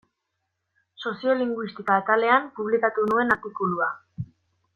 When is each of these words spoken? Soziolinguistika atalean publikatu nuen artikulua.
Soziolinguistika 1.09 1.99
atalean 2.01 2.49
publikatu 2.57 3.07
nuen 3.13 3.37
artikulua. 3.37 3.93